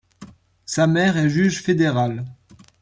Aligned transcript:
Sa 0.65 0.87
mère 0.87 1.15
est 1.15 1.29
juge 1.29 1.61
fédérale. 1.61 2.25